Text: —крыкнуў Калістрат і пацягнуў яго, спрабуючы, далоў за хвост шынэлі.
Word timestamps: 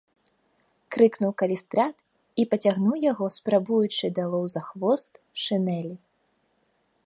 —крыкнуў 0.95 1.33
Калістрат 1.41 1.95
і 2.43 2.45
пацягнуў 2.53 2.95
яго, 3.11 3.25
спрабуючы, 3.37 4.05
далоў 4.21 4.45
за 4.57 4.61
хвост 4.71 5.11
шынэлі. 5.45 5.95